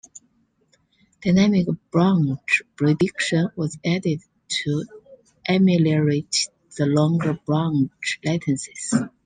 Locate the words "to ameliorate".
4.47-6.49